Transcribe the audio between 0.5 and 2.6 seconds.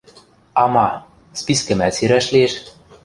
А ма... спискӹмӓт сирӓш лиэш...